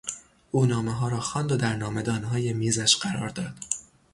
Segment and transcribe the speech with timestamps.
[0.51, 3.55] او نامهها را خواند و در نامهدانهای میزش قرار داد.